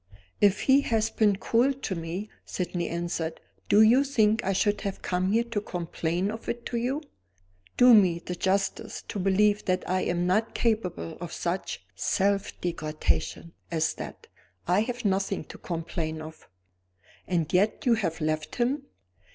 [0.41, 5.03] "If he has been cruel to me," Sydney answered, "do you think I should have
[5.03, 7.03] come here to complain of it to You?
[7.77, 13.53] Do me the justice to believe that I am not capable of such self degradation
[13.69, 14.25] as that.
[14.67, 16.49] I have nothing to complain of."
[17.27, 18.87] "And yet you have left him?"